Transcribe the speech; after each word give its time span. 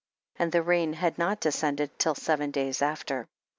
and 0.39 0.51
the 0.51 0.63
rain 0.63 0.93
had 0.93 1.19
not 1.19 1.39
descended 1.39 1.91
till 1.99 2.15
seven 2.15 2.49
days 2.49 2.81
after. 2.81 3.27